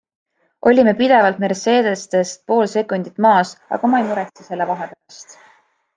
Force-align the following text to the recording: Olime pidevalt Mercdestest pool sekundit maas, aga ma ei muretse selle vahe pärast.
Olime 0.69 0.93
pidevalt 1.01 1.41
Mercdestest 1.43 2.41
pool 2.53 2.65
sekundit 2.73 3.23
maas, 3.27 3.55
aga 3.77 3.93
ma 3.93 4.01
ei 4.05 4.09
muretse 4.11 4.47
selle 4.49 4.69
vahe 4.73 4.93
pärast. 4.95 5.41